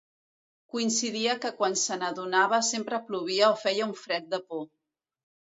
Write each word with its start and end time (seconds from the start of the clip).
Coincidia 0.75 1.35
que 1.43 1.51
quan 1.59 1.77
se 1.83 1.99
n'adonava 2.03 2.61
sempre 2.71 3.03
plovia 3.11 3.53
o 3.53 3.61
feia 3.67 3.89
un 3.91 3.97
fred 4.03 4.29
de 4.33 4.45
por. 4.49 4.69